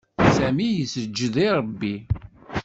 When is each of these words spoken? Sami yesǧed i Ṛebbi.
Sami 0.35 0.67
yesǧed 0.71 1.35
i 1.45 1.47
Ṛebbi. 1.57 1.95